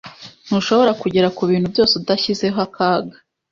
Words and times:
Ntushobora 0.45 0.91
kugera 1.01 1.33
kubintu 1.37 1.67
byose 1.73 1.93
udashyizeho 1.99 2.59
akaga. 2.67 3.15